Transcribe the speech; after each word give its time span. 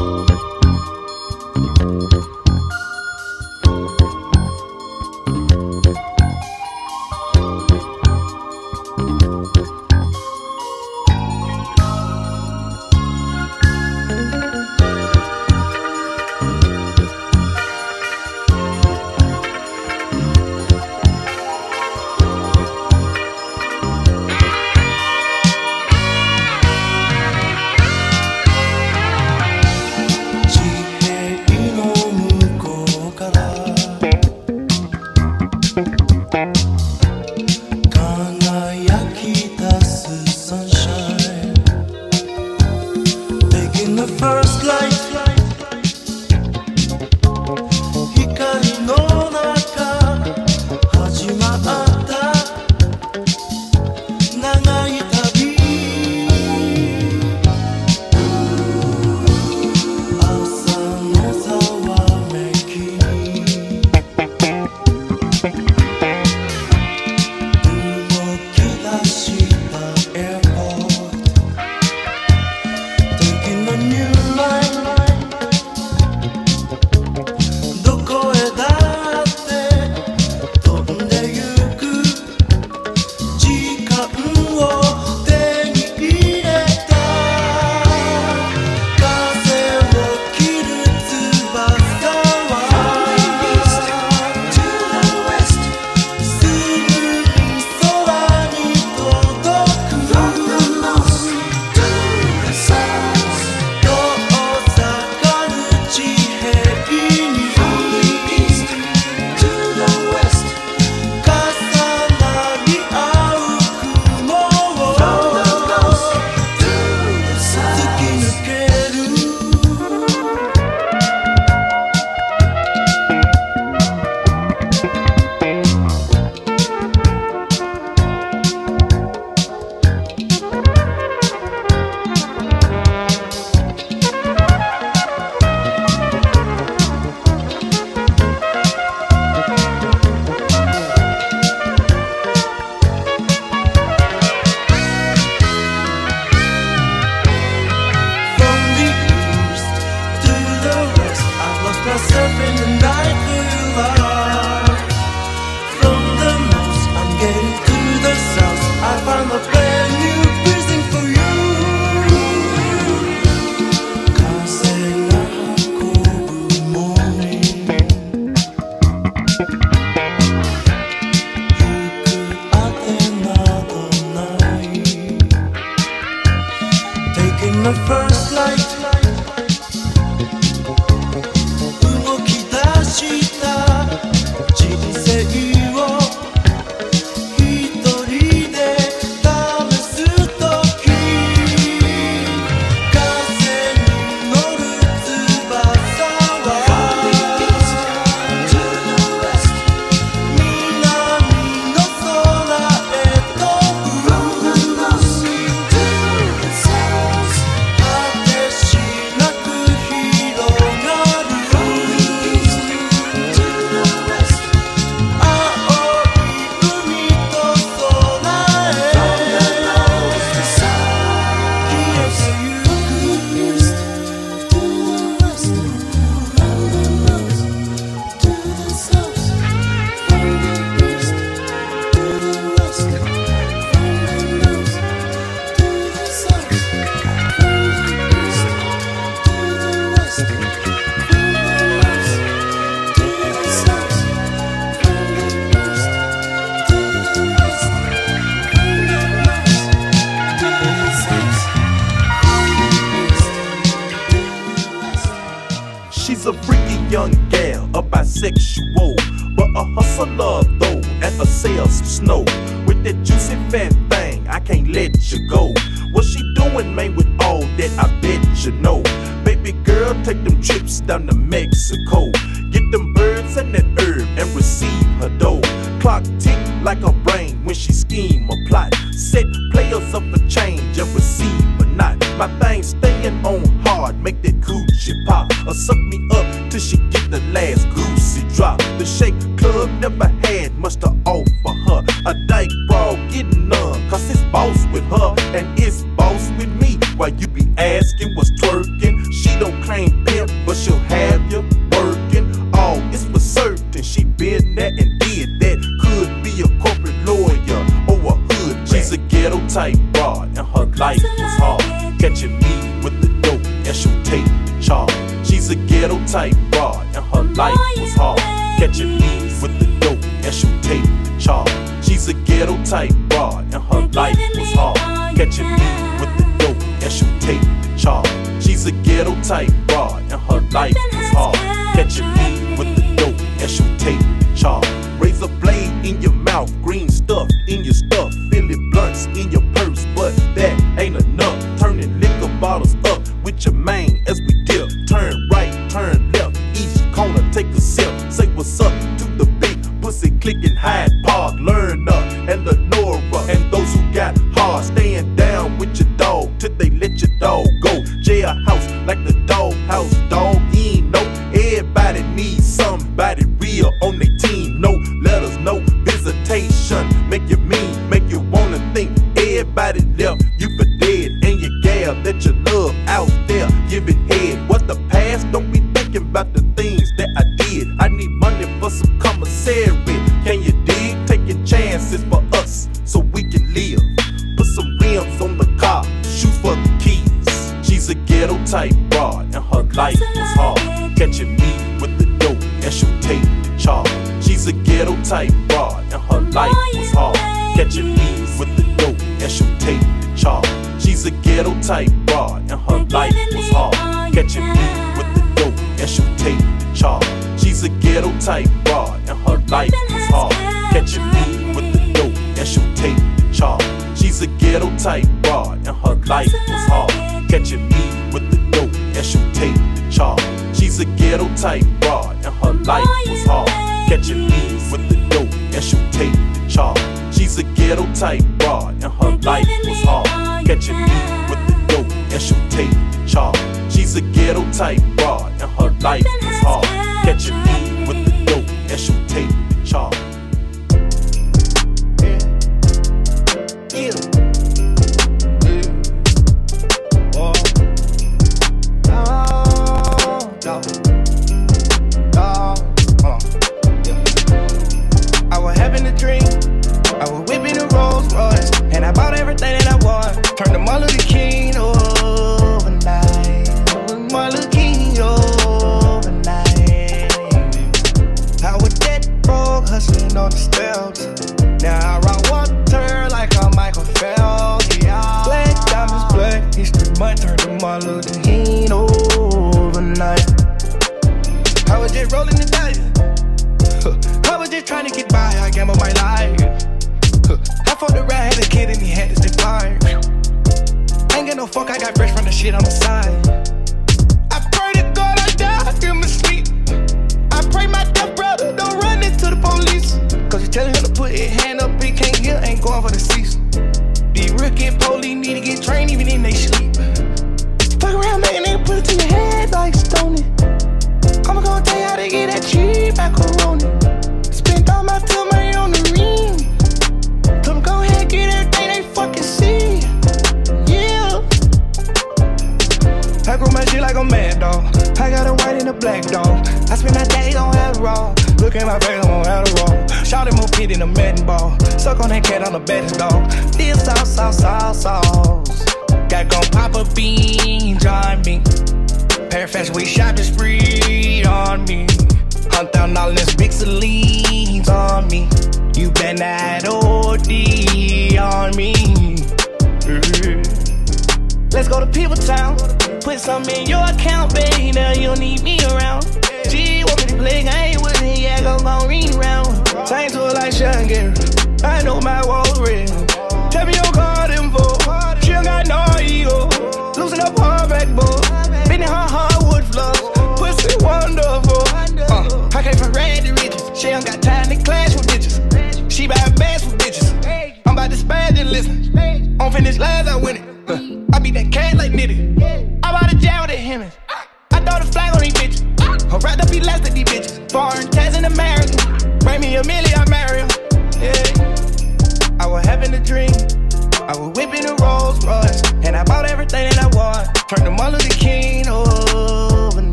While 0.00 0.30
you 0.30 0.49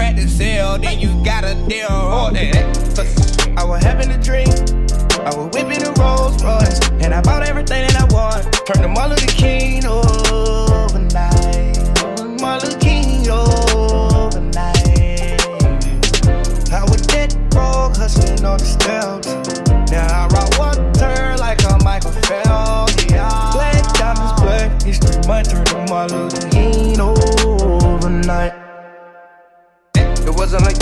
cracked 0.00 0.16
the 0.16 0.26
cell, 0.26 0.78
then 0.78 0.98
you 0.98 1.08
got 1.22 1.44
a 1.44 1.52
deal. 1.68 1.86
Oh, 1.90 2.30
that. 2.32 3.54
I 3.58 3.64
was 3.64 3.84
having 3.84 4.10
a 4.10 4.16
dream. 4.16 4.48
I 5.28 5.30
was 5.36 5.52
whipping 5.52 5.82
a 5.84 5.92
Rolls 6.00 6.42
Royce, 6.42 6.80
and 7.04 7.12
I 7.12 7.20
bought 7.20 7.46
everything 7.46 7.86
that 7.86 8.00
I 8.00 8.04
want. 8.08 8.48
Turned 8.64 8.82
the 8.82 8.88
Martin 8.88 9.18
Luther 9.20 9.26
King 9.36 9.84
overnight. 9.84 11.76
Martin 12.40 12.70
Luther 12.70 12.80
King 12.80 13.28
overnight. 13.28 14.72
I 16.72 16.82
was 16.88 17.02
dead 17.02 17.36
broke, 17.50 17.96
hustling 18.00 18.42
on 18.42 18.56
the 18.56 18.64
steps. 18.64 19.28
Now 19.92 20.08
I 20.08 20.28
rock 20.32 20.58
one 20.58 20.80
turn 20.94 21.36
like 21.36 21.62
a 21.64 21.76
Michael 21.84 22.12
Phelps. 22.24 23.04
Yeah. 23.12 23.28
Black 23.52 23.84
diamonds, 24.00 24.40
black 24.40 24.82
history, 24.82 25.20
might 25.28 25.44
turn 25.44 25.66
to 25.66 25.84
Martin 25.90 26.22
Luther 26.22 26.48
King 26.48 26.59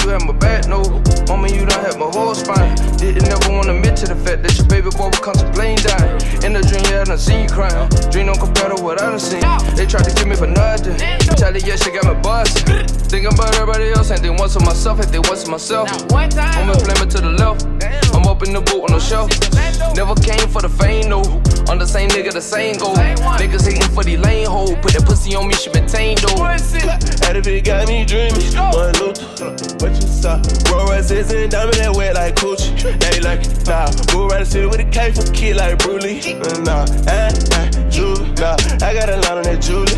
you 0.08 0.14
had 0.14 0.26
my 0.26 0.32
back, 0.32 0.66
no. 0.66 0.80
Mama, 1.28 1.48
you 1.48 1.66
done 1.66 1.84
had 1.84 1.98
my 1.98 2.08
whole 2.08 2.34
spine. 2.34 2.74
Didn't 2.96 3.28
ever 3.28 3.52
wanna 3.52 3.74
admit 3.76 3.96
to 3.96 4.06
the 4.08 4.16
fact 4.16 4.42
that 4.42 4.56
your 4.56 4.66
baby 4.66 4.88
boy 4.96 5.12
would 5.12 5.20
contemplating 5.20 5.76
dying. 5.84 6.16
In 6.44 6.56
the 6.56 6.64
dream, 6.64 6.82
yeah, 6.88 7.02
I 7.02 7.04
done 7.04 7.18
seen 7.18 7.44
you 7.44 7.50
crying. 7.50 7.88
Dream 8.10 8.26
don't 8.26 8.40
compare 8.40 8.72
to 8.72 8.82
what 8.82 9.02
I 9.02 9.10
done 9.12 9.20
seen. 9.20 9.44
They 9.76 9.84
tried 9.84 10.08
to 10.08 10.14
kill 10.14 10.28
me 10.28 10.36
for 10.36 10.48
nothing. 10.48 10.96
Tally, 11.36 11.60
yeah, 11.60 11.76
she 11.76 11.90
got 11.92 12.08
me 12.08 12.16
bustin'. 12.22 12.88
Thinking 13.12 13.32
about 13.32 13.54
everybody 13.54 13.92
else, 13.92 14.10
ain't 14.10 14.20
think 14.20 14.38
once 14.38 14.56
of 14.56 14.64
myself, 14.64 14.98
ain't 15.00 15.10
think 15.10 15.28
once 15.28 15.44
of 15.44 15.50
myself. 15.50 15.88
One 16.10 16.30
time. 16.30 16.70
I'm 16.70 16.80
flaming 16.80 17.08
to 17.12 17.20
the 17.20 17.32
left. 17.36 18.07
Up 18.28 18.42
in 18.42 18.52
the 18.52 18.60
boot 18.60 18.84
on 18.84 18.92
the 18.92 19.00
shelf. 19.00 19.30
Never 19.96 20.14
came 20.14 20.46
for 20.52 20.60
the 20.60 20.68
fame, 20.68 21.08
no. 21.08 21.22
I'm 21.66 21.78
the 21.78 21.86
same 21.86 22.10
nigga, 22.10 22.30
the 22.30 22.42
same 22.42 22.76
goal. 22.76 22.94
Niggas 22.94 23.64
hating 23.64 23.88
for 23.94 24.04
the 24.04 24.18
lane 24.18 24.46
hole. 24.46 24.76
Put 24.76 24.92
that 24.92 25.06
pussy 25.06 25.34
on 25.34 25.48
me, 25.48 25.54
she 25.54 25.70
maintained 25.70 26.18
though. 26.20 26.44
Out 26.44 27.36
of 27.36 27.46
it 27.48 27.64
got 27.64 27.88
me 27.88 28.04
dreaming. 28.04 28.52
One 28.54 28.92
Luther, 29.00 29.48
what 29.80 29.96
you 29.96 30.06
saw? 30.06 30.36
Roll 30.70 30.86
Royces 30.92 31.32
and 31.32 31.50
diamond 31.50 31.80
that 31.80 31.96
wet 31.96 32.14
like 32.14 32.36
coochie. 32.36 32.76
They 33.00 33.18
like 33.20 33.40
it, 33.48 33.66
nah. 33.66 33.88
Move 34.12 34.30
around 34.30 34.44
the 34.44 34.46
city 34.46 34.66
with 34.66 34.80
a 34.80 34.88
K 34.92 35.10
for 35.10 35.24
kid 35.32 35.56
like 35.56 35.78
Brulee. 35.80 36.20
Uh, 36.36 36.60
nah, 36.68 36.84
eh, 37.08 37.32
eh, 37.32 37.88
Julie, 37.88 38.28
nah. 38.36 38.60
I 38.84 38.92
got 38.92 39.08
a 39.08 39.16
line 39.24 39.40
on 39.40 39.44
that 39.48 39.58
Julie. 39.64 39.96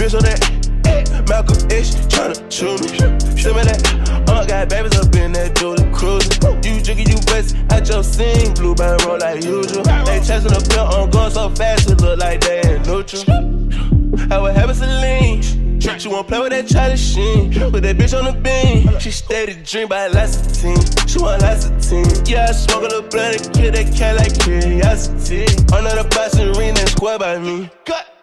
Bitch 0.00 0.16
on 0.16 0.24
that. 0.24 0.40
eh, 0.88 1.04
Malcolm 1.28 1.60
X 1.70 1.92
tryna 2.08 2.40
chew 2.48 2.72
me. 2.80 2.88
Send 3.36 3.54
me 3.54 3.62
that. 3.68 4.25
Got 4.46 4.68
babies 4.68 4.96
up 4.98 5.14
in 5.16 5.32
that 5.32 5.56
Julie 5.56 5.82
cruising. 5.92 6.42
You 6.62 6.80
drinking, 6.80 7.08
you 7.08 7.18
bust, 7.26 7.56
I 7.70 7.80
just 7.80 8.14
sing. 8.14 8.54
Blue 8.54 8.74
band 8.74 9.04
roll 9.04 9.18
like 9.18 9.42
usual. 9.42 9.82
They 9.82 10.20
chasing 10.20 10.54
a 10.54 10.60
pill 10.60 10.86
on 10.86 11.10
going 11.10 11.30
so 11.30 11.50
fast, 11.50 11.90
it 11.90 12.00
look 12.00 12.18
like 12.18 12.40
they 12.42 12.60
in 12.62 12.82
neutral. 12.82 13.22
I 14.32 14.38
would 14.38 14.54
have 14.56 14.70
a 14.70 14.74
Celine. 14.74 15.42
She 15.98 16.08
won't 16.08 16.28
play 16.28 16.40
with 16.40 16.50
that 16.50 16.66
Charlie 16.68 16.96
Sheen. 16.96 17.50
With 17.72 17.82
that 17.84 17.96
bitch 17.96 18.16
on 18.16 18.24
the 18.24 18.32
beam. 18.32 18.98
She 18.98 19.10
steady 19.10 19.54
dream 19.62 19.88
by 19.88 20.08
team. 20.08 20.78
She 21.06 21.18
want 21.18 21.42
team. 21.82 22.06
Yeah, 22.26 22.46
I 22.48 22.52
smoke 22.52 22.82
a 22.82 22.86
little 22.86 23.02
blunt 23.02 23.46
and 23.46 23.54
kill 23.54 23.72
that 23.72 23.94
cat 23.96 24.16
like 24.16 24.38
curiosity. 24.40 25.44
Under 25.74 25.90
the 25.90 26.08
box 26.10 26.38
ring 26.58 26.78
and 26.78 26.88
square 26.88 27.18
by 27.18 27.38
me. 27.38 27.70
Cut. 27.84 28.15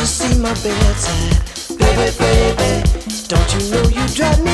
To 0.00 0.06
see 0.06 0.38
my 0.38 0.54
bedside? 0.62 1.76
Baby, 1.76 2.16
baby, 2.16 2.82
don't 3.28 3.50
you 3.54 3.70
know 3.70 3.82
you 3.88 4.06
drive 4.14 4.42
me 4.42 4.49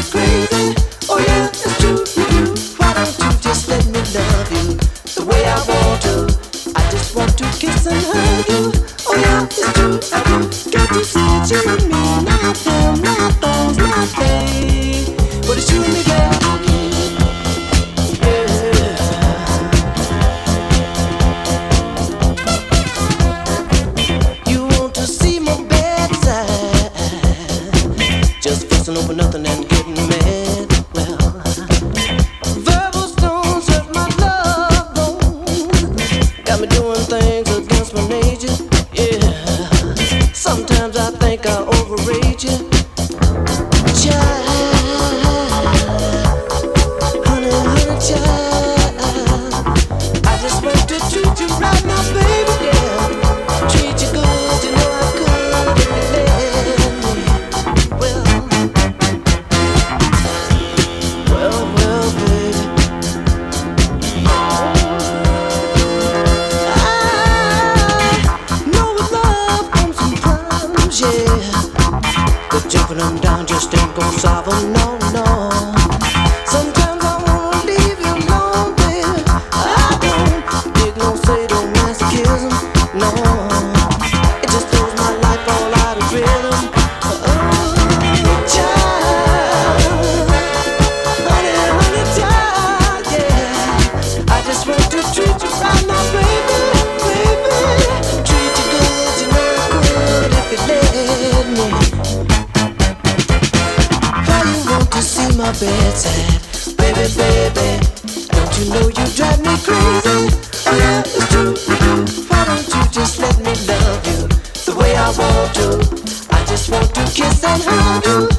want 117.42 118.04
to 118.04 118.35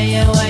yeah 0.00 0.49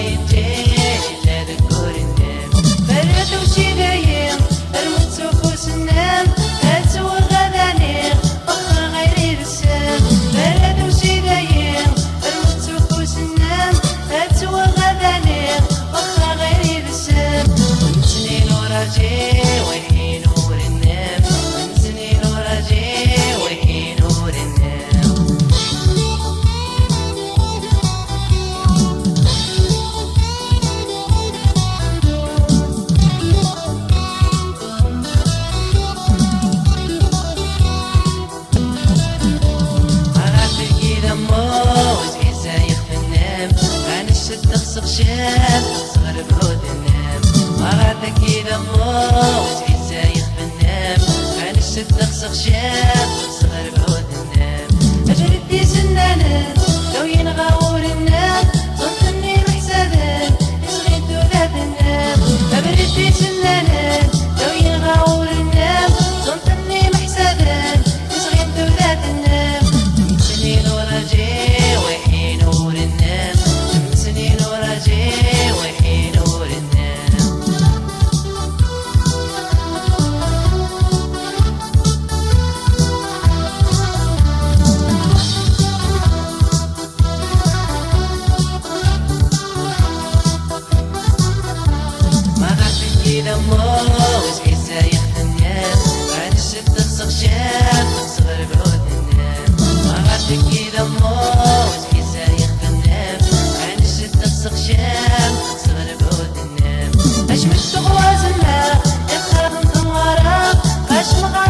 Başmağın 111.01 111.50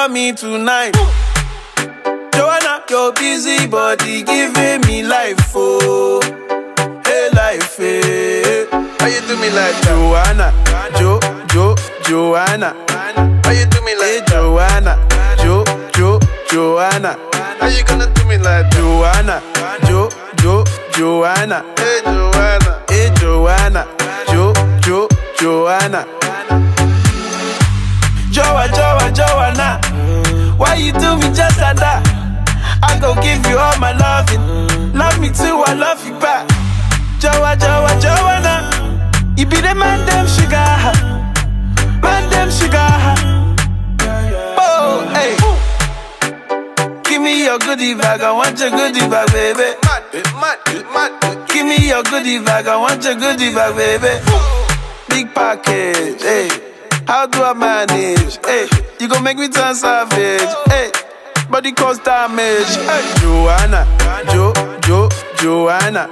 on 0.00 0.12
me 0.14 0.32
tonight. 0.32 0.94
Joanna, 2.32 2.82
your 2.88 3.12
busy 3.12 3.66
body 3.66 4.22
giving 4.22 4.80
me 4.86 5.02
life, 5.02 5.52
oh, 5.54 6.20
hey 7.04 7.28
life, 7.34 7.76
hey. 7.76 8.66
How 8.70 9.06
you 9.06 9.20
do 9.28 9.36
me 9.36 9.50
like 9.50 9.76
Joanna, 9.82 10.52
Jo, 10.96 11.20
Jo, 11.48 11.74
Joanna? 12.04 12.74
How 13.44 13.50
you 13.50 13.66
do 13.66 13.80
me 13.82 13.94
like 13.96 14.20
hey, 14.20 14.22
Joanna, 14.28 14.96
Jo, 15.42 15.64
Jo, 15.94 16.18
Joanna? 16.48 17.18
How 17.58 17.66
you 17.66 17.84
gonna 17.84 18.06
do 18.14 18.24
me 18.24 18.38
like 18.38 18.70
Joanna, 18.70 19.42
Jo, 19.84 20.08
Jo, 20.36 20.64
Joanna? 20.92 21.62
Hey 21.76 22.00
Joanna, 22.04 22.82
hey 22.88 23.10
Joanna, 23.16 23.86
Jo, 24.32 24.54
Jo, 24.80 25.08
Joanna. 25.38 26.06
Joa, 28.30 28.68
Joa, 28.68 29.10
Joanna. 29.10 29.89
Why 30.60 30.74
you 30.74 30.92
do 30.92 31.16
me 31.16 31.32
just 31.32 31.56
like 31.56 31.80
that? 31.80 32.04
I 32.84 33.00
gon' 33.00 33.16
give 33.24 33.40
you 33.48 33.56
all 33.56 33.78
my 33.80 33.96
loving. 33.96 34.92
Love 34.92 35.18
me 35.18 35.32
too, 35.32 35.56
I 35.64 35.72
love 35.72 36.04
you 36.04 36.12
back. 36.20 36.44
Joa, 37.18 37.56
Joa, 37.56 37.96
Joanna. 37.96 38.68
You 39.38 39.46
be 39.46 39.56
the 39.56 39.74
man, 39.74 40.04
damn 40.04 40.28
sugar. 40.28 40.60
Man, 42.04 42.28
damn 42.28 42.50
sugar. 42.52 42.92
Oh, 44.60 45.08
hey. 45.16 45.32
Give 47.08 47.22
me 47.22 47.44
your 47.44 47.58
goodie 47.58 47.94
bag, 47.94 48.20
I 48.20 48.30
want 48.30 48.60
your 48.60 48.68
goodie 48.68 49.08
bag, 49.08 49.32
baby. 49.32 49.80
Give 51.48 51.66
me 51.66 51.88
your 51.88 52.02
goodie 52.02 52.38
bag, 52.44 52.66
I 52.66 52.76
want 52.76 53.02
your 53.02 53.14
goodie 53.14 53.54
bag, 53.54 53.72
baby. 53.80 54.12
Big 55.08 55.34
package, 55.34 56.20
hey. 56.20 56.48
How 57.06 57.24
do 57.24 57.42
I 57.42 57.54
manage, 57.54 58.36
hey? 58.44 58.89
You 59.00 59.08
gon' 59.08 59.24
make 59.24 59.38
me 59.38 59.48
turn 59.48 59.74
savage. 59.74 60.42
Hey, 60.68 60.90
body 61.48 61.72
cause 61.72 61.98
damage. 62.00 62.68
Hey, 62.84 63.14
Joanna, 63.16 63.86
Jo, 64.30 64.52
Jo, 64.82 65.08
Joanna. 65.38 66.06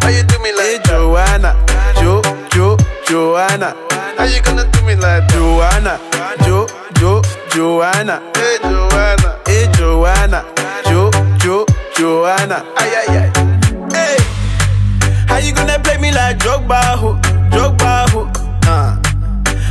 How 0.00 0.08
you 0.08 0.22
do 0.22 0.38
me 0.38 0.50
like 0.52 0.64
hey, 0.64 0.78
Joanna, 0.86 1.52
Jo, 2.00 2.22
Jo, 2.50 2.78
Joanna. 3.06 3.76
How 4.16 4.24
you 4.24 4.40
gonna 4.40 4.64
do 4.72 4.80
me 4.86 4.96
like 4.96 5.28
Joanna, 5.28 6.00
Jo, 6.46 6.66
Jo, 6.94 7.20
Joanna. 7.50 8.22
Hey, 8.34 8.56
Joanna, 8.62 9.38
hey, 9.44 9.68
Joanna, 9.74 10.44
Jo, 10.86 11.10
Jo, 11.40 11.66
Joanna. 11.94 12.64
Ay, 12.78 13.04
ay, 13.06 13.18
ay. 13.18 13.30
Hey, 13.92 14.16
how 15.28 15.36
you 15.36 15.52
gonna 15.52 15.78
play 15.78 15.98
me 15.98 16.10
like 16.10 16.38
Drogba, 16.38 16.96
ho, 16.96 17.20
Drogba, 17.50 18.08
ho? 18.08 18.30
Uh. 18.66 18.96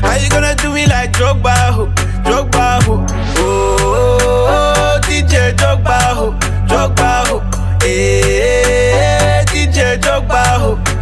How 0.04 0.18
you 0.18 0.30
gonna 0.30 0.54
do 0.54 0.72
me 0.72 0.86
like 0.86 1.14
Drogba, 1.14 1.74
ho? 1.74 2.13
Drogba 2.24 2.80
ho, 2.86 3.06
oh, 3.40 5.00
DJ 5.08 5.54
Drogba 5.56 6.00
ho, 6.16 6.36
Drogba 6.68 7.24
ho, 7.28 7.42
eh, 7.84 8.22
eh, 8.24 9.42
eh 9.42 9.46
DJ 9.52 9.98
Drogba 10.00 10.44
ho. 10.60 10.93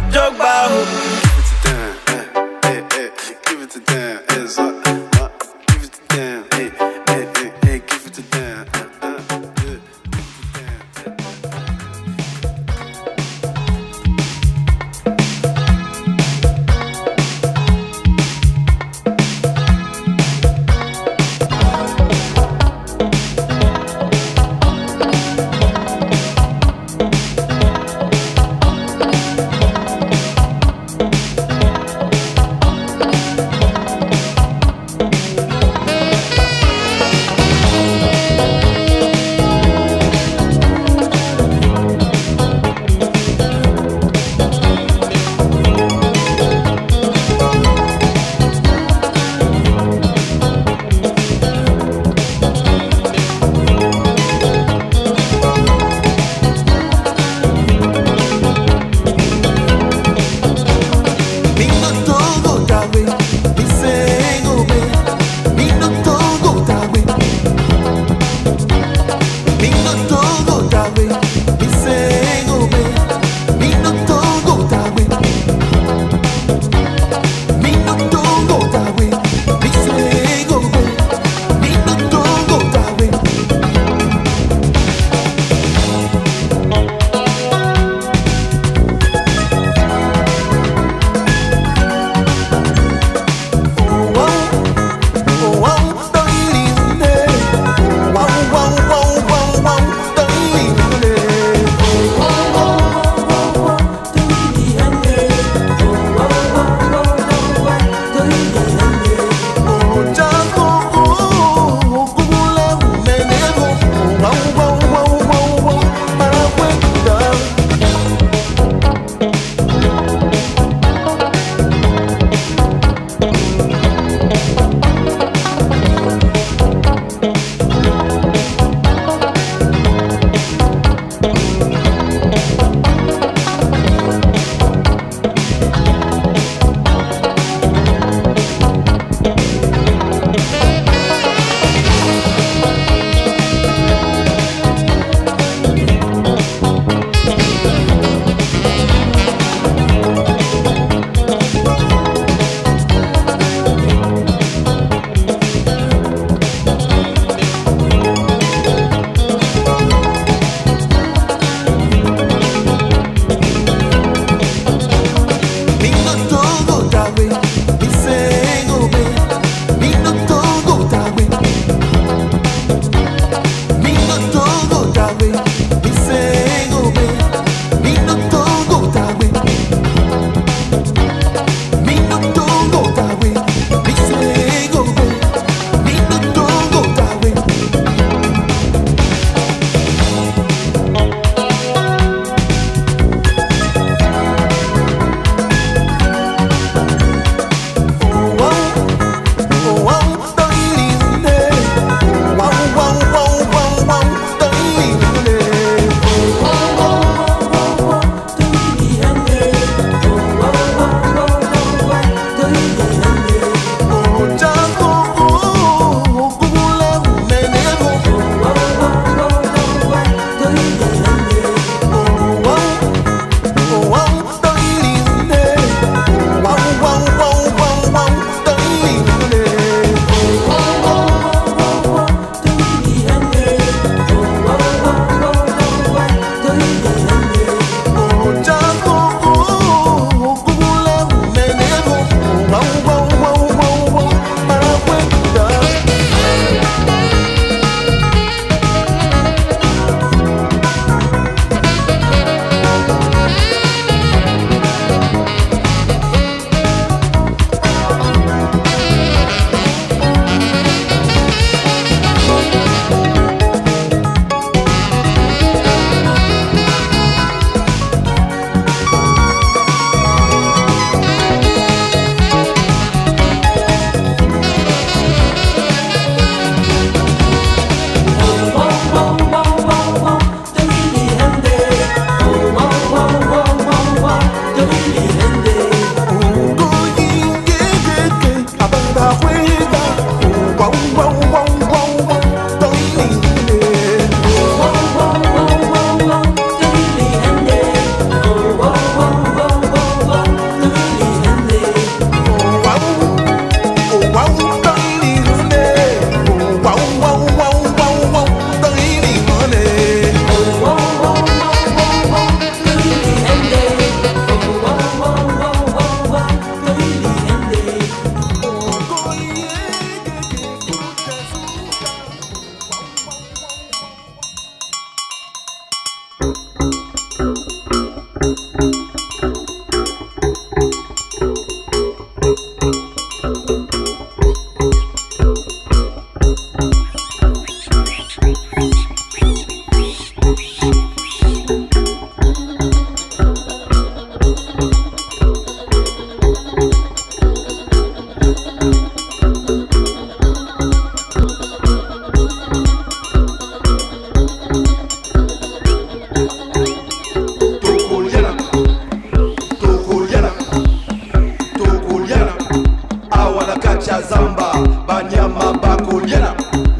cool, 365.84 366.08
you. 366.08 366.16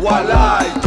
Walai. 0.02 0.81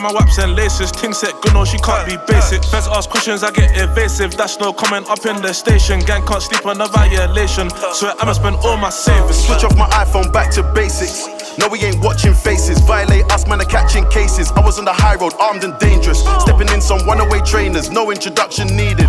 My 0.00 0.10
waps 0.12 0.38
and 0.38 0.56
laces. 0.56 0.90
Ting 0.92 1.12
set 1.12 1.34
good, 1.42 1.52
no, 1.52 1.66
she 1.66 1.76
can't 1.78 2.08
be 2.08 2.16
basic. 2.26 2.64
Feds 2.64 2.88
ask 2.88 3.10
questions, 3.10 3.42
I 3.42 3.50
get 3.50 3.76
evasive. 3.76 4.34
That's 4.34 4.58
no 4.58 4.72
comment 4.72 5.10
up 5.10 5.26
in 5.26 5.42
the 5.42 5.52
station. 5.52 6.00
Gang 6.00 6.24
can't 6.24 6.42
sleep 6.42 6.64
on 6.64 6.80
a 6.80 6.88
violation. 6.88 7.68
So 7.92 8.14
I'ma 8.18 8.32
spend 8.32 8.56
all 8.64 8.78
my 8.78 8.88
savings. 8.88 9.44
Switch 9.44 9.62
off 9.62 9.76
my 9.76 9.86
iPhone 9.90 10.32
back 10.32 10.50
to 10.52 10.62
basics. 10.62 11.28
No, 11.58 11.68
we 11.68 11.80
ain't 11.80 12.02
watching 12.02 12.32
faces. 12.32 12.80
Violate 12.80 13.30
us, 13.30 13.46
man, 13.46 13.60
are 13.60 13.64
catching 13.66 14.08
cases. 14.08 14.50
I 14.52 14.64
was 14.64 14.78
on 14.78 14.86
the 14.86 14.92
high 14.92 15.16
road, 15.16 15.34
armed 15.38 15.64
and 15.64 15.78
dangerous. 15.78 16.20
Stepping 16.40 16.68
in 16.68 16.80
some 16.80 17.06
runaway 17.06 17.40
trainers, 17.40 17.90
no 17.90 18.10
introduction 18.10 18.68
needed. 18.68 19.08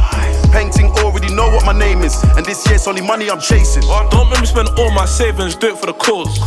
Painting 0.52 0.91
already 0.99 1.34
know 1.34 1.47
what 1.47 1.66
my 1.66 1.74
name 1.74 2.04
is. 2.04 2.22
And 2.36 2.45
this 2.45 2.68
year's 2.68 2.88
only 2.88 3.02
money 3.02 3.30
I'm 3.30 3.39
chasing. 3.39 3.84
Don't 4.12 4.30
make 4.30 4.41
me 4.41 4.45
spend 4.45 4.70
all 4.78 4.91
my 4.91 5.06
savings, 5.06 5.56
do 5.56 5.74
it 5.74 5.78
for 5.78 5.88
the 5.88 5.93
cause. 5.93 6.39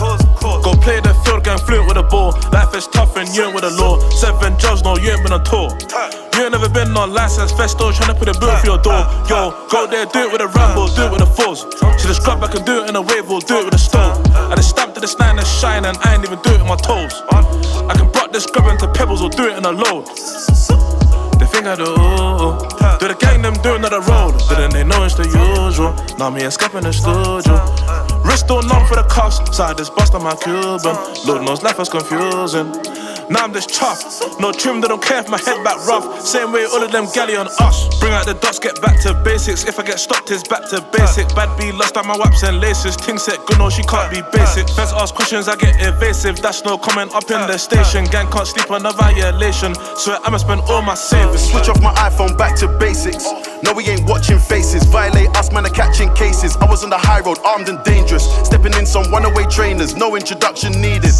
Go 0.62 0.72
play 0.80 1.00
the 1.00 1.14
field, 1.24 1.44
gang 1.44 1.58
fluent 1.58 1.88
with 1.88 1.96
a 1.96 2.02
ball. 2.02 2.32
Life 2.52 2.74
is 2.74 2.86
tough 2.88 3.16
and 3.16 3.28
you 3.34 3.44
ain't 3.44 3.54
with 3.54 3.64
the 3.64 3.70
law. 3.70 3.98
Seven 4.10 4.58
jobs, 4.58 4.82
no, 4.84 4.96
you 4.96 5.10
ain't 5.10 5.22
been 5.22 5.32
on 5.32 5.44
tour. 5.44 5.70
You 6.34 6.42
ain't 6.42 6.52
never 6.52 6.68
been 6.68 6.96
on 6.96 7.14
license, 7.14 7.52
festo, 7.52 7.94
trying 7.94 8.12
to 8.12 8.18
put 8.18 8.28
a 8.28 8.38
bill 8.38 8.54
for 8.58 8.66
your 8.66 8.78
door. 8.78 9.06
Yo, 9.30 9.54
go 9.70 9.86
there, 9.86 10.04
do 10.06 10.26
it 10.26 10.32
with 10.32 10.42
a 10.42 10.48
ramble, 10.48 10.88
do 10.88 11.06
it 11.06 11.12
with 11.12 11.22
a 11.22 11.26
force. 11.26 11.62
See 11.96 12.08
the 12.08 12.14
scrub, 12.14 12.42
I 12.42 12.48
can 12.48 12.64
do 12.64 12.82
it 12.82 12.90
in 12.90 12.96
a 12.96 13.02
wave, 13.02 13.30
or 13.30 13.40
do 13.40 13.58
it 13.58 13.64
with 13.64 13.74
a 13.74 13.78
stone. 13.78 14.20
I 14.34 14.54
just 14.56 14.70
stamp 14.70 14.94
to 14.94 15.00
the 15.00 15.08
stand 15.08 15.38
and 15.38 15.46
shine, 15.46 15.84
and 15.84 15.96
I 16.02 16.14
ain't 16.14 16.24
even 16.24 16.40
do 16.42 16.50
it 16.50 16.58
with 16.58 16.68
my 16.68 16.76
toes. 16.76 17.22
I 17.30 17.94
can 17.94 18.10
block 18.10 18.32
this 18.32 18.44
scrub 18.44 18.66
into 18.66 18.88
pebbles 18.92 19.22
or 19.22 19.30
do 19.30 19.46
it 19.48 19.56
in 19.56 19.64
a 19.64 19.72
load. 19.72 20.08
Do, 21.54 23.06
the 23.06 23.16
gang 23.20 23.42
them 23.42 23.54
doing 23.62 23.78
another 23.78 24.00
road. 24.00 24.34
Didn't 24.48 24.72
they 24.72 24.82
know 24.82 25.04
it's 25.04 25.14
the 25.14 25.22
usual? 25.22 25.94
Now 26.18 26.28
me 26.28 26.42
and 26.42 26.52
Scap 26.52 26.74
in 26.74 26.82
the 26.82 26.92
studio. 26.92 27.54
Wrist 28.24 28.50
all 28.50 28.62
numb 28.62 28.86
for 28.86 28.96
the 28.96 29.06
cuffs, 29.08 29.38
side 29.56 29.76
this 29.76 29.88
bust 29.88 30.14
on 30.14 30.24
my 30.24 30.34
Cuban. 30.34 30.96
Lord 31.26 31.42
knows 31.46 31.62
life 31.62 31.78
was 31.78 31.88
confusing. 31.88 32.72
Now 33.30 33.44
I'm 33.44 33.52
just 33.54 33.70
chuffed. 33.70 34.40
No 34.40 34.52
trim, 34.52 34.80
they 34.80 34.88
don't 34.88 35.02
care 35.02 35.20
if 35.20 35.28
my 35.28 35.38
head 35.38 35.62
back 35.64 35.78
rough. 35.86 36.20
Same 36.20 36.52
way 36.52 36.66
all 36.66 36.82
of 36.82 36.92
them 36.92 37.06
galley 37.14 37.36
on 37.36 37.48
us. 37.60 37.88
Bring 38.00 38.12
out 38.12 38.26
the 38.26 38.34
dots, 38.34 38.58
get 38.58 38.80
back 38.82 39.00
to 39.02 39.14
basics. 39.24 39.64
If 39.64 39.78
I 39.78 39.82
get 39.82 39.98
stopped, 39.98 40.30
it's 40.30 40.46
back 40.46 40.68
to 40.70 40.84
basic. 40.92 41.28
Bad 41.34 41.48
B 41.58 41.72
lost 41.72 41.96
out 41.96 42.04
my 42.04 42.16
waps 42.16 42.42
and 42.42 42.60
laces. 42.60 42.96
Ting 42.96 43.16
set 43.16 43.38
good, 43.46 43.58
no, 43.58 43.70
she 43.70 43.82
can't 43.84 44.12
be 44.12 44.20
basic. 44.32 44.68
Feds 44.68 44.92
ask 44.92 45.14
questions, 45.14 45.48
I 45.48 45.56
get 45.56 45.80
evasive. 45.80 46.42
That's 46.42 46.64
no 46.64 46.76
comment 46.76 47.14
up 47.14 47.30
in 47.30 47.40
the 47.48 47.56
station. 47.56 48.04
Gang 48.06 48.30
can't 48.30 48.46
sleep 48.46 48.70
on 48.70 48.84
a 48.84 48.92
violation. 48.92 49.74
So 49.96 50.18
I'ma 50.24 50.38
spend 50.38 50.60
all 50.68 50.82
my 50.82 50.94
savings. 50.94 51.43
Switch 51.44 51.68
off 51.68 51.80
my 51.82 51.92
iPhone 51.94 52.36
back 52.36 52.56
to 52.56 52.68
basics. 52.78 53.28
No, 53.62 53.72
we 53.72 53.84
ain't 53.88 54.08
watching 54.08 54.38
faces. 54.38 54.84
Violate 54.84 55.28
us, 55.36 55.52
man, 55.52 55.66
are 55.66 55.70
catching 55.70 56.12
cases. 56.14 56.56
I 56.56 56.66
was 56.68 56.84
on 56.84 56.90
the 56.90 56.98
high 56.98 57.20
road, 57.20 57.38
armed 57.44 57.68
and 57.68 57.82
dangerous. 57.84 58.24
Stepping 58.44 58.74
in 58.74 58.86
some 58.86 59.10
runaway 59.10 59.44
trainers, 59.46 59.96
no 59.96 60.16
introduction 60.16 60.72
needed. 60.80 61.14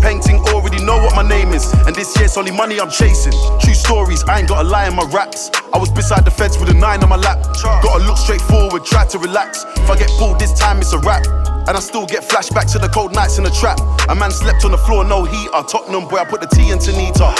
Painting 0.00 0.38
already 0.48 0.82
know 0.84 0.96
what 0.96 1.14
my 1.14 1.26
name 1.26 1.52
is. 1.52 1.72
And 1.86 1.94
this 1.94 2.16
year's 2.18 2.36
only 2.36 2.52
money 2.52 2.80
I'm 2.80 2.90
chasing. 2.90 3.32
True 3.60 3.74
stories, 3.74 4.24
I 4.24 4.38
ain't 4.40 4.48
got 4.48 4.64
a 4.64 4.68
lie 4.68 4.88
in 4.88 4.94
my 4.94 5.04
raps. 5.12 5.50
I 5.72 5.78
was 5.78 5.90
beside 5.90 6.24
the 6.24 6.30
feds 6.30 6.58
with 6.58 6.70
a 6.70 6.74
nine 6.74 7.02
on 7.02 7.08
my 7.08 7.16
lap. 7.16 7.42
Gotta 7.62 8.04
look 8.04 8.16
straight 8.16 8.42
forward, 8.42 8.84
try 8.84 9.06
to 9.06 9.18
relax. 9.18 9.64
If 9.76 9.90
I 9.90 9.96
get 9.98 10.10
pulled 10.18 10.38
this 10.38 10.58
time, 10.58 10.78
it's 10.78 10.92
a 10.92 10.98
wrap. 10.98 11.24
And 11.68 11.76
I 11.76 11.80
still 11.80 12.06
get 12.06 12.22
flashbacks 12.22 12.72
to 12.72 12.78
the 12.78 12.88
cold 12.88 13.14
nights 13.14 13.38
in 13.38 13.44
the 13.44 13.50
trap. 13.50 13.78
A 14.08 14.14
man 14.14 14.30
slept 14.30 14.64
on 14.64 14.70
the 14.72 14.78
floor, 14.78 15.04
no 15.04 15.24
heater. 15.24 15.62
Tottenham 15.68 16.08
boy, 16.08 16.18
I 16.18 16.24
put 16.24 16.40
the 16.40 16.46
T 16.48 16.70
into 16.70 16.92
Nita. 16.92 17.30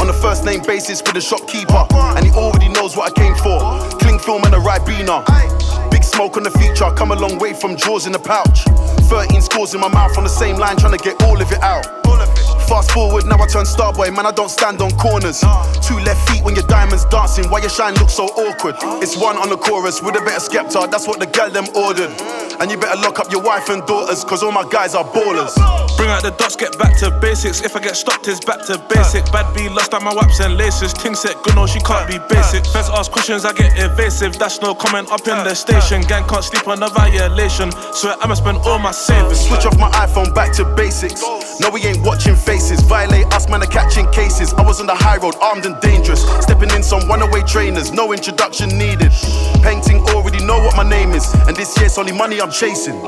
On 0.00 0.08
a 0.08 0.12
first 0.12 0.44
name 0.44 0.62
basis 0.62 1.02
with 1.02 1.14
the 1.14 1.20
shopkeeper. 1.20 1.86
And 2.16 2.24
he 2.24 2.32
already 2.32 2.68
knows 2.68 2.96
what 2.96 3.10
I 3.10 3.14
came 3.14 3.34
for. 3.36 3.60
Cling 3.98 4.18
film 4.18 4.44
and 4.44 4.54
a 4.54 4.58
Ribena. 4.58 5.24
Big 5.90 6.04
smoke 6.04 6.36
on 6.36 6.42
the 6.42 6.50
feature, 6.50 6.84
I 6.84 6.94
come 6.94 7.10
a 7.10 7.16
long 7.16 7.38
way 7.38 7.52
from 7.52 7.76
drawers 7.76 8.06
in 8.06 8.12
the 8.12 8.18
pouch. 8.18 8.64
13 9.08 9.42
scores 9.42 9.74
in 9.74 9.80
my 9.80 9.88
mouth 9.88 10.16
on 10.16 10.24
the 10.24 10.30
same 10.30 10.56
line, 10.56 10.76
trying 10.76 10.96
to 10.96 11.02
get 11.02 11.22
all 11.24 11.40
of 11.40 11.50
it 11.52 11.62
out. 11.62 11.99
Fast 12.70 12.92
forward, 12.92 13.26
now 13.26 13.34
I 13.34 13.48
turn 13.48 13.66
star 13.66 13.92
boy, 13.92 14.12
man, 14.12 14.26
I 14.26 14.30
don't 14.30 14.48
stand 14.48 14.80
on 14.80 14.92
corners. 14.92 15.40
Two 15.82 15.98
left 16.06 16.30
feet 16.30 16.44
when 16.44 16.54
your 16.54 16.62
diamonds 16.68 17.04
dancing, 17.06 17.50
why 17.50 17.58
your 17.58 17.68
shine 17.68 17.94
looks 17.94 18.14
so 18.14 18.26
awkward? 18.26 18.76
It's 19.02 19.16
one 19.16 19.36
on 19.36 19.48
the 19.50 19.56
chorus 19.56 20.00
with 20.00 20.14
a 20.14 20.20
bit 20.20 20.36
of 20.36 20.42
Skepta, 20.46 20.88
that's 20.88 21.08
what 21.08 21.18
the 21.18 21.26
gal 21.26 21.50
them 21.50 21.66
ordered. 21.74 22.14
And 22.60 22.70
you 22.70 22.78
better 22.78 23.00
lock 23.00 23.18
up 23.18 23.32
your 23.32 23.42
wife 23.42 23.70
and 23.70 23.84
daughters, 23.86 24.22
cause 24.22 24.44
all 24.44 24.52
my 24.52 24.62
guys 24.70 24.94
are 24.94 25.02
ballers. 25.02 25.56
Bring 25.96 26.10
out 26.10 26.22
the 26.22 26.30
dots, 26.30 26.56
get 26.56 26.78
back 26.78 26.96
to 26.98 27.10
basics. 27.20 27.60
If 27.60 27.74
I 27.74 27.80
get 27.80 27.96
stopped, 27.96 28.28
it's 28.28 28.38
back 28.38 28.64
to 28.66 28.78
basic. 28.88 29.24
Bad 29.32 29.52
B 29.52 29.68
lost 29.68 29.92
out 29.92 30.02
my 30.02 30.14
waps 30.14 30.40
and 30.40 30.56
laces. 30.56 30.92
Ting 30.92 31.14
set 31.14 31.42
good, 31.42 31.56
no, 31.56 31.66
she 31.66 31.80
can't 31.80 32.08
be 32.08 32.18
basic. 32.32 32.64
Feds 32.64 32.88
ask 32.88 33.10
questions, 33.10 33.44
I 33.44 33.52
get 33.52 33.76
evasive. 33.76 34.38
That's 34.38 34.62
no 34.62 34.74
comment 34.74 35.10
up 35.10 35.26
in 35.26 35.36
the 35.44 35.54
station. 35.54 36.02
Gang 36.02 36.26
can't 36.28 36.44
sleep 36.44 36.68
on 36.68 36.82
a 36.82 36.88
violation. 36.88 37.72
So 37.92 38.14
I'ma 38.20 38.34
spend 38.34 38.58
all 38.64 38.78
my 38.78 38.92
savings. 38.92 39.40
Switch 39.40 39.66
off 39.66 39.76
my 39.78 39.90
iPhone 39.90 40.34
back 40.34 40.52
to 40.54 40.64
basics. 40.76 41.20
No, 41.60 41.68
we 41.68 41.82
ain't 41.84 42.00
watching 42.04 42.36
faces. 42.60 42.80
Violate 42.86 43.26
us, 43.32 43.48
man, 43.48 43.62
are 43.62 43.66
catching 43.66 44.10
cases. 44.10 44.52
I 44.54 44.62
was 44.62 44.80
on 44.80 44.86
the 44.86 44.94
high 44.94 45.16
road, 45.16 45.34
armed 45.40 45.66
and 45.66 45.80
dangerous. 45.80 46.22
Stepping 46.42 46.70
in 46.70 46.82
some 46.82 47.08
runaway 47.08 47.42
trainers, 47.42 47.92
no 47.92 48.12
introduction 48.12 48.68
needed. 48.76 49.12
Painting 49.62 50.00
already 50.10 50.44
know 50.44 50.58
what 50.58 50.76
my 50.76 50.88
name 50.88 51.12
is. 51.12 51.32
And 51.46 51.56
this 51.56 51.78
year's 51.78 51.96
only 51.98 52.12
money 52.12 52.40
I'm 52.40 52.50
chasing. 52.50 53.00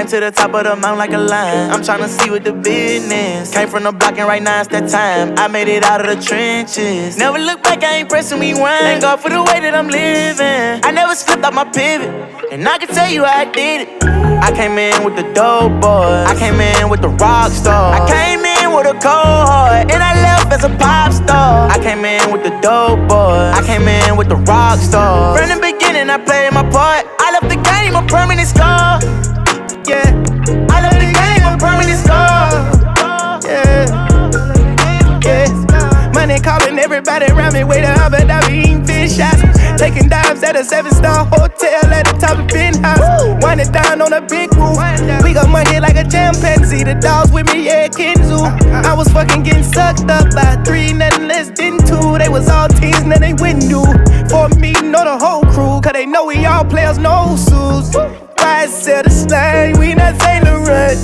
Came 0.00 0.08
to 0.08 0.20
the 0.20 0.30
top 0.30 0.54
of 0.54 0.64
the 0.64 0.74
mountain 0.76 0.96
like 0.96 1.12
a 1.12 1.18
lion. 1.18 1.70
I'm 1.70 1.82
tryna 1.82 2.08
see 2.08 2.30
what 2.30 2.42
the 2.42 2.54
business. 2.54 3.52
Came 3.52 3.68
from 3.68 3.82
the 3.82 3.92
block 3.92 4.16
and 4.16 4.26
right 4.26 4.42
now 4.42 4.60
it's 4.60 4.70
that 4.70 4.88
time. 4.88 5.36
I 5.36 5.46
made 5.46 5.68
it 5.68 5.84
out 5.84 6.00
of 6.00 6.08
the 6.08 6.16
trenches. 6.24 7.18
Never 7.18 7.38
look 7.38 7.62
back, 7.62 7.84
I 7.84 8.00
ain't 8.00 8.08
pressing 8.08 8.40
me 8.40 8.54
one. 8.54 8.80
Thank 8.80 9.02
God 9.02 9.20
for 9.20 9.28
the 9.28 9.44
way 9.44 9.60
that 9.60 9.74
I'm 9.74 9.88
living. 9.88 10.80
I 10.88 10.90
never 10.90 11.14
slipped 11.14 11.44
off 11.44 11.52
my 11.52 11.68
pivot, 11.68 12.08
and 12.50 12.66
I 12.66 12.78
can 12.78 12.88
tell 12.88 13.12
you 13.12 13.24
how 13.24 13.40
I 13.40 13.44
did 13.44 13.88
it. 13.88 14.02
I 14.40 14.50
came 14.56 14.78
in 14.78 15.04
with 15.04 15.16
the 15.16 15.26
dope 15.36 15.76
boy. 15.84 16.24
I 16.24 16.32
came 16.32 16.56
in 16.56 16.88
with 16.88 17.02
the 17.02 17.12
rock 17.20 17.52
star. 17.52 17.92
I 17.92 18.00
came 18.08 18.40
in 18.40 18.72
with 18.72 18.88
a 18.88 18.96
cold 19.04 19.44
heart, 19.52 19.92
and 19.92 20.00
I 20.00 20.16
left 20.16 20.50
as 20.50 20.64
a 20.64 20.72
pop 20.80 21.12
star. 21.12 21.68
I 21.68 21.76
came 21.76 22.06
in 22.06 22.32
with 22.32 22.42
the 22.42 22.56
dope 22.64 23.04
boy. 23.04 23.52
I 23.52 23.60
came 23.68 23.84
in 23.84 24.16
with 24.16 24.30
the 24.30 24.40
rock 24.48 24.80
star. 24.80 25.36
From 25.36 25.52
the 25.52 25.60
beginning, 25.60 26.08
I 26.08 26.16
played 26.16 26.54
my 26.56 26.64
part. 26.72 27.04
I 27.20 27.36
left 27.36 27.52
the 27.52 27.60
game 27.60 27.92
a 27.92 28.00
permanent 28.08 28.48
scar. 28.48 28.96
Yeah, 29.86 30.04
I 30.70 30.82
love 30.82 30.94
the 30.94 31.10
game 31.12 31.44
a 31.46 31.56
permanent 31.58 31.98
scar. 31.98 33.40
Yeah, 33.44 33.86
yeah. 35.24 36.12
Money 36.14 36.38
calling 36.40 36.78
everybody 36.78 37.26
around 37.32 37.54
me. 37.54 37.64
Wait 37.64 37.84
up, 37.84 38.12
but 38.12 38.30
I 38.30 38.46
be 38.48 38.58
eating 38.58 38.84
fish 38.84 39.16
shots. 39.16 39.49
Taking 39.80 40.10
dives 40.10 40.42
at 40.42 40.56
a 40.56 40.62
seven 40.62 40.92
star 40.92 41.24
hotel 41.24 41.88
at 41.88 42.04
the 42.04 42.12
top 42.20 42.38
of 42.38 42.48
penthouse. 42.48 43.42
Winding 43.42 43.72
down 43.72 44.02
on 44.02 44.12
a 44.12 44.20
big 44.20 44.52
roof. 44.52 44.76
We 45.24 45.32
got 45.32 45.48
money 45.48 45.80
like 45.80 45.96
a 45.96 46.04
chimpanzee. 46.04 46.84
The 46.84 46.96
dogs 47.00 47.32
with 47.32 47.46
me, 47.46 47.64
yeah, 47.64 47.88
Kenzu. 47.88 48.44
I 48.84 48.92
was 48.92 49.08
fucking 49.08 49.42
getting 49.42 49.64
sucked 49.64 50.10
up 50.10 50.34
by 50.34 50.60
three, 50.66 50.92
nothing 50.92 51.28
less 51.28 51.48
than 51.48 51.78
two. 51.78 52.18
They 52.18 52.28
was 52.28 52.50
all 52.50 52.68
teens, 52.68 53.04
now 53.06 53.16
they 53.16 53.32
wouldn't 53.32 53.72
do. 53.72 53.80
For 54.28 54.52
me, 54.60 54.72
know 54.84 55.00
the 55.00 55.16
whole 55.16 55.44
crew, 55.48 55.80
cause 55.80 55.94
they 55.94 56.04
know 56.04 56.26
we 56.26 56.44
all 56.44 56.66
players, 56.66 56.98
no 56.98 57.36
suits. 57.36 57.96
Why 58.36 58.66
sell 58.66 59.02
the 59.02 59.08
slime? 59.08 59.80
We 59.80 59.94
not 59.94 60.20
Saint 60.20 60.44
Laurent. 60.44 61.00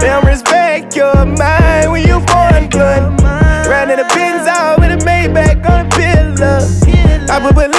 Them 0.00 0.24
respect 0.24 0.96
your 0.96 1.26
mind 1.26 1.92
when 1.92 2.08
you 2.08 2.24
born 2.24 2.70
blood. 2.72 3.20
Round 3.68 3.90
in 3.90 3.98
the 3.98 4.08
Benz 4.16 4.48
out 4.48 4.80
with 4.80 4.92
a 4.92 5.04
Maybach 5.04 5.60
on 5.68 5.88
the 5.88 5.96
pillar. 5.96 6.84
I 7.30 7.52
put 7.52 7.73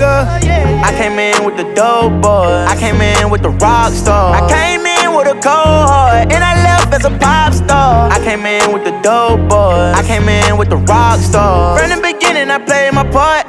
trigger. 0.00 0.24
Oh, 0.28 0.88
I 0.88 0.92
came 0.96 1.18
in 1.18 1.44
with 1.44 1.56
the 1.56 1.68
dope 1.74 2.22
boy. 2.22 2.64
I 2.68 2.76
came 2.78 3.00
in 3.00 3.30
with 3.30 3.42
the 3.42 3.50
rock 3.50 3.92
star. 3.92 4.34
I 4.34 4.40
came 4.48 4.84
in 4.84 5.16
with 5.16 5.28
a 5.28 5.36
cold 5.40 5.88
heart, 5.88 6.32
and 6.32 6.42
I 6.42 6.54
left 6.64 6.92
as 6.94 7.04
a 7.04 7.10
pop 7.18 7.52
star. 7.52 8.10
I 8.10 8.18
came 8.24 8.44
in 8.46 8.72
with 8.72 8.84
the 8.84 8.94
dope 9.02 9.48
boy. 9.48 9.92
I 9.94 10.02
came 10.06 10.28
in 10.28 10.56
with 10.56 10.70
the 10.70 10.76
rock 10.76 11.20
star. 11.20 11.78
From 11.78 11.90
the 11.90 12.00
beginning, 12.00 12.50
I 12.50 12.58
played 12.58 12.92
my 12.94 13.04
part. 13.04 13.46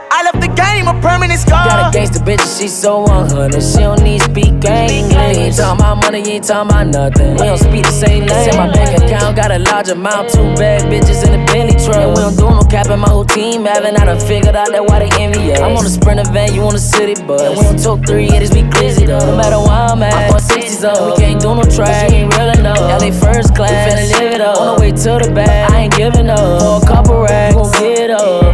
The 0.81 0.97
a 0.97 1.01
permanent 1.01 1.39
scar. 1.39 1.65
Got 1.67 1.89
a 1.89 1.97
gangster 1.97 2.19
bitch, 2.25 2.41
she 2.57 2.67
so 2.67 3.01
100. 3.05 3.61
She 3.61 3.85
don't 3.85 4.01
need 4.01 4.21
to 4.21 4.29
speak 4.31 4.49
English. 4.65 5.57
Talking 5.57 5.77
about 5.77 6.01
money, 6.01 6.25
ain't 6.25 6.45
talking 6.45 6.69
about 6.69 6.87
nothing. 6.87 7.37
We 7.37 7.45
don't 7.45 7.57
speak 7.61 7.85
the 7.85 7.91
same 7.91 8.25
language. 8.25 8.57
My 8.57 8.71
bank 8.73 8.97
account 8.97 9.35
got 9.35 9.51
a 9.51 9.59
large 9.59 9.89
amount, 9.89 10.29
two 10.33 10.41
bad 10.57 10.89
bitches 10.89 11.21
in 11.25 11.37
the 11.37 11.41
Bentley 11.45 11.77
truck. 11.85 12.01
And 12.01 12.09
we 12.09 12.21
don't 12.25 12.35
do 12.35 12.49
no 12.49 12.63
cap 12.65 12.87
in 12.89 12.99
my 12.99 13.09
whole 13.09 13.25
team 13.25 13.65
having. 13.65 13.95
I 13.95 14.05
done 14.05 14.19
figured 14.19 14.55
out 14.55 14.71
that 14.71 14.83
why 14.83 15.05
they 15.05 15.11
envy 15.21 15.53
us. 15.53 15.59
I'm 15.59 15.77
on 15.77 15.85
a 15.85 15.89
sprinter 15.89 16.25
van, 16.33 16.53
you 16.53 16.61
on 16.63 16.73
a 16.73 16.81
city 16.81 17.13
bus. 17.25 17.41
And 17.41 17.53
we 17.57 17.61
don't 17.61 17.77
talk 17.77 18.01
three, 18.05 18.25
it 18.25 18.41
is 18.41 18.51
we 18.51 18.63
glizzy 18.63 19.05
though. 19.05 19.21
No 19.21 19.37
matter 19.37 19.59
where 19.61 19.85
I'm 19.93 20.01
at, 20.01 20.31
my 20.31 20.39
60s 20.39 20.83
up. 20.83 20.97
We 21.13 21.21
can't 21.21 21.39
do 21.39 21.53
no 21.53 21.63
track, 21.63 22.09
she 22.09 22.25
ain't 22.25 22.33
real 22.37 22.49
enough. 22.57 22.81
LA 22.81 23.13
first 23.13 23.53
class, 23.53 23.69
we 23.69 24.01
finna 24.01 24.19
live 24.19 24.33
it 24.33 24.41
up. 24.41 24.57
On 24.57 24.75
the 24.75 24.81
way 24.81 24.91
to 24.91 25.11
the 25.21 25.31
bag, 25.33 25.71
I 25.71 25.85
ain't 25.85 25.95
giving 25.95 26.29
up. 26.29 26.39
For 26.39 26.81
a 26.81 26.87
couple 26.89 27.21
racks, 27.21 27.55
we 27.55 27.61
gon' 27.61 27.71
get 27.83 28.09
up. 28.09 28.53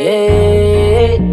Yeah. 0.00 0.65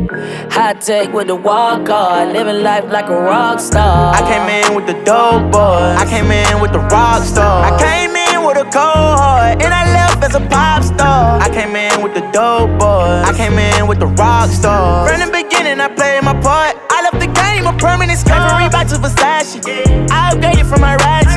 High 0.09 0.73
tech 0.73 1.13
with 1.13 1.27
the 1.27 1.35
walk 1.35 1.89
on, 1.89 2.33
living 2.33 2.61
life 2.63 2.85
like 2.91 3.07
a 3.07 3.15
rock 3.15 3.59
star. 3.59 4.13
I 4.13 4.21
came 4.27 4.47
in 4.49 4.75
with 4.75 4.85
the 4.85 4.93
dope 5.03 5.51
boy. 5.51 5.95
I 5.97 6.05
came 6.09 6.29
in 6.29 6.61
with 6.61 6.73
the 6.73 6.79
rock 6.79 7.23
star. 7.23 7.63
I 7.63 7.71
came 7.79 8.15
in 8.15 8.45
with 8.45 8.57
a 8.57 8.63
cold 8.63 9.19
heart, 9.19 9.61
and 9.61 9.73
I 9.73 9.85
left 9.93 10.23
as 10.23 10.35
a 10.35 10.41
pop 10.47 10.83
star. 10.83 11.39
I 11.39 11.49
came 11.49 11.75
in 11.75 12.03
with 12.03 12.13
the 12.13 12.21
dope 12.31 12.77
boy. 12.79 13.23
I 13.23 13.33
came 13.35 13.57
in 13.57 13.87
with 13.87 13.99
the 13.99 14.07
rock 14.07 14.49
star. 14.49 15.07
From 15.07 15.19
the 15.19 15.31
beginning, 15.31 15.79
I 15.79 15.87
played 15.87 16.23
my 16.23 16.33
part. 16.41 16.75
I 16.91 17.01
left 17.03 17.19
the 17.19 17.31
game 17.31 17.65
a 17.65 17.73
permanent 17.77 18.19
scar. 18.19 18.49
From 18.49 18.59
Reebok 18.59 18.89
to 18.89 18.99
Versace, 18.99 19.63
I 20.11 20.33
upgraded 20.33 20.67
from 20.67 20.81
my 20.81 20.95
ratchets. 20.97 21.32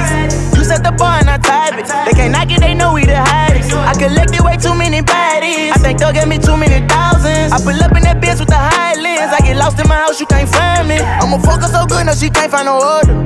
Set 0.76 0.84
the 0.84 0.92
bar 0.92 1.24
and 1.24 1.30
I 1.30 1.38
type 1.40 1.80
it. 1.80 1.88
They 2.04 2.12
can't 2.12 2.32
knock 2.36 2.52
it, 2.52 2.60
they 2.60 2.74
know 2.74 2.92
we 2.92 3.08
the 3.08 3.16
hottest. 3.16 3.72
I 3.72 3.96
collected 3.96 4.44
way 4.44 4.60
too 4.60 4.76
many 4.76 5.00
baddies. 5.00 5.72
I 5.72 5.80
think 5.80 5.98
they'll 5.98 6.12
give 6.12 6.28
me 6.28 6.36
too 6.36 6.52
many 6.52 6.84
thousands. 6.86 7.48
I 7.48 7.56
pull 7.64 7.80
up 7.80 7.96
in 7.96 8.04
that 8.04 8.20
bitch 8.20 8.36
with 8.36 8.52
the 8.52 8.60
high 8.60 8.92
lens. 9.00 9.32
I 9.32 9.40
get 9.40 9.56
lost 9.56 9.80
in 9.80 9.88
my 9.88 9.96
house, 9.96 10.20
you 10.20 10.26
can't 10.26 10.44
find 10.44 10.84
me. 10.86 11.00
I'ma 11.00 11.40
focus 11.40 11.72
so 11.72 11.86
good, 11.86 12.04
no, 12.04 12.12
she 12.12 12.28
can't 12.28 12.52
find 12.52 12.68
no 12.68 12.76
order. 12.76 13.24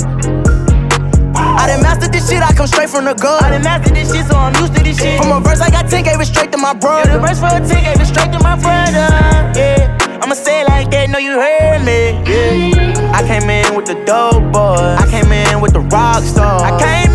I 1.35 1.67
done 1.67 1.83
mastered 1.83 2.15
this 2.15 2.31
shit, 2.31 2.39
I 2.39 2.55
come 2.55 2.69
straight 2.69 2.89
from 2.89 3.05
the 3.05 3.15
gut. 3.15 3.43
I 3.43 3.51
done 3.51 3.67
mastered 3.67 3.99
this 3.99 4.15
shit, 4.15 4.31
so 4.31 4.39
I'm 4.39 4.55
used 4.63 4.79
to 4.79 4.83
this 4.87 5.03
shit. 5.03 5.19
From 5.19 5.35
a 5.35 5.41
verse, 5.43 5.59
I 5.61 5.71
got 5.75 5.91
10, 5.91 6.07
gave 6.07 6.21
it 6.23 6.31
straight 6.31 6.53
to 6.53 6.59
my 6.59 6.73
brother. 6.73 7.11
Yeah, 7.11 7.19
the 7.19 7.27
verse 7.27 7.41
for 7.43 7.51
a 7.51 7.59
10, 7.59 7.67
gave 7.67 7.99
it 7.99 8.07
straight 8.07 8.31
to 8.31 8.39
my 8.39 8.55
brother. 8.55 9.11
Yeah, 9.59 10.23
I'ma 10.23 10.39
say 10.39 10.63
it 10.63 10.69
like 10.71 10.95
that, 10.95 11.11
know 11.11 11.19
you 11.19 11.35
heard 11.35 11.83
me. 11.83 12.15
Yeah, 12.31 13.11
I 13.11 13.27
came 13.27 13.51
in 13.51 13.75
with 13.75 13.91
the 13.91 13.99
dope 14.07 14.55
boy. 14.55 14.95
I 15.03 15.05
came 15.11 15.33
in 15.35 15.61
with 15.61 15.73
the 15.73 15.83
rock 15.91 16.23
star. 16.23 16.63
I 16.63 16.79
came 16.79 17.10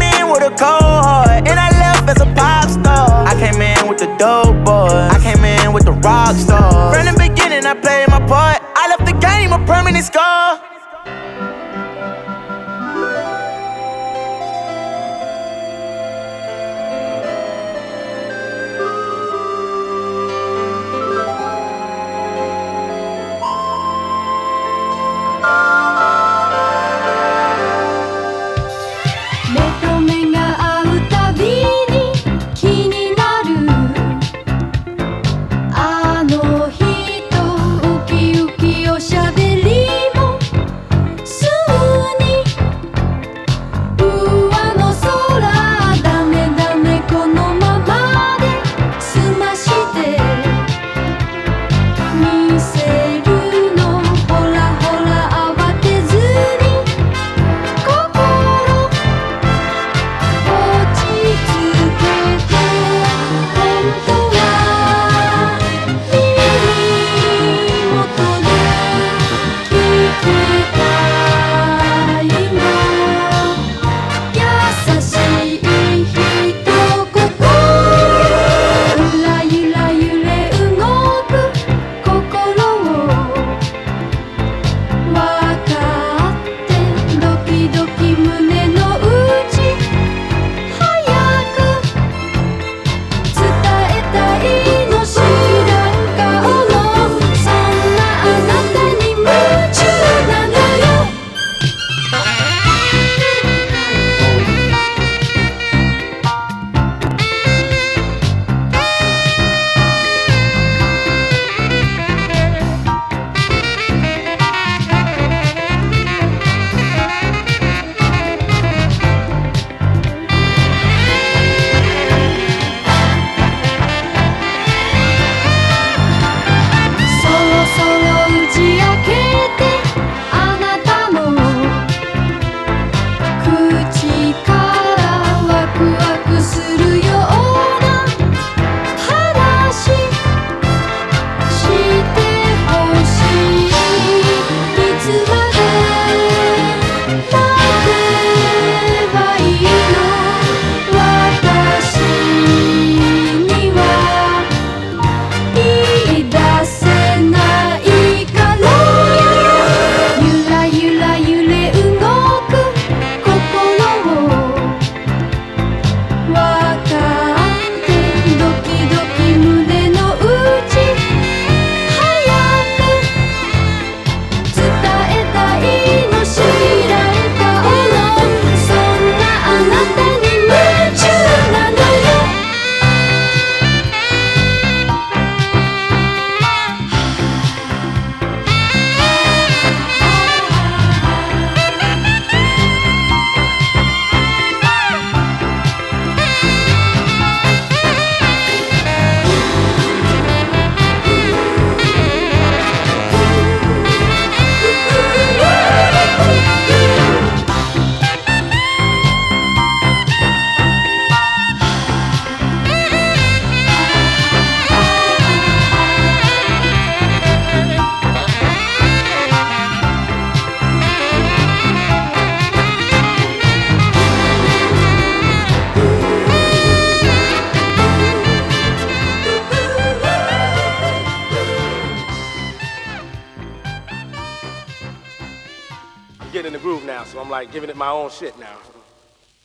so 237.06 237.20
I'm 237.20 237.30
like 237.30 237.52
giving 237.52 237.70
it 237.70 237.76
my 237.76 237.90
own 237.90 238.10
shit 238.10 238.38
now. 238.40 238.58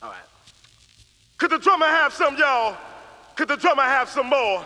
All 0.03 0.11
right. 0.11 0.19
Could 1.39 1.51
the 1.51 1.59
drummer 1.59 1.87
have 1.87 2.13
some, 2.13 2.37
y'all? 2.37 2.77
Could 3.37 3.49
the 3.49 3.57
drummer 3.57 3.83
have 3.83 4.09
some 4.09 4.27
more? 4.27 4.65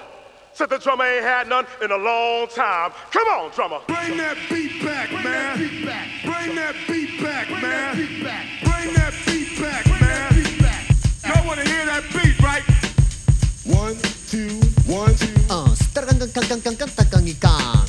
Said 0.52 0.70
the 0.70 0.78
drummer 0.78 1.04
ain't 1.04 1.24
had 1.24 1.48
none 1.48 1.66
in 1.82 1.90
a 1.90 1.96
long 1.96 2.46
time. 2.46 2.92
Come 3.10 3.26
on, 3.28 3.50
drummer. 3.50 3.80
Bring 3.88 4.16
that 4.18 4.36
beat 4.48 4.84
back, 4.84 5.10
man. 5.12 5.58
Bring 5.58 6.54
that 6.54 6.76
beat 6.86 7.20
back, 7.20 7.50
man. 7.50 7.96
Bring 7.96 8.94
that 8.94 9.14
beat 9.26 9.60
back, 9.60 9.86
man. 10.00 10.32
Y'all 11.26 11.46
wanna 11.46 11.64
hear 11.64 11.86
that 11.86 12.04
beat, 12.12 12.40
right? 12.40 12.62
One, 13.64 13.96
two, 14.28 14.60
one, 14.86 15.14
two. 15.16 15.34